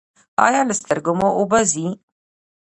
ایا 0.45 0.61
له 0.67 0.73
سترګو 0.79 1.11
مو 1.19 1.27
اوبه 1.37 1.59
ځي؟ 1.71 1.87